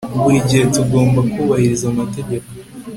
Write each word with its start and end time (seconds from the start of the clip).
Buri 0.23 0.39
gihe 0.47 0.63
tugomba 0.75 1.19
kubahiriza 1.31 1.85
amategeko 1.93 2.47